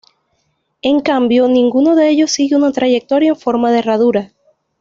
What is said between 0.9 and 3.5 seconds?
cambio, ninguno de ellos sigue una trayectoria con